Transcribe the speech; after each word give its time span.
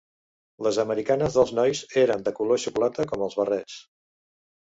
Les 0.67 0.77
americanes 0.83 1.37
dels 1.39 1.51
nois 1.59 1.81
eren 2.05 2.25
de 2.29 2.33
color 2.41 2.63
xocolata, 2.65 3.07
com 3.13 3.27
els 3.29 3.39
barrets. 3.43 3.79